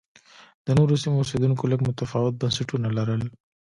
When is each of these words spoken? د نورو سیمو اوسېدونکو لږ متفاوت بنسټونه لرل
د 0.65 0.67
نورو 0.77 0.95
سیمو 1.03 1.19
اوسېدونکو 1.21 1.69
لږ 1.71 1.79
متفاوت 1.87 2.33
بنسټونه 2.41 2.87
لرل 2.97 3.21